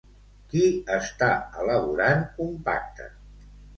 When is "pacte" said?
2.71-3.07